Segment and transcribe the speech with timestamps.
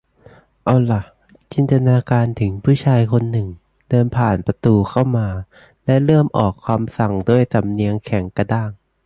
[0.65, 1.01] เอาหล่ะ
[1.53, 3.47] จินตนาการถึงผู้ชายคนหนึ่ง
[3.89, 5.27] เดินผ่านประตูเข้ามา
[5.85, 8.71] และเริ่มออกคำสั่งด้วยสำเนียงแข็งกระด้าง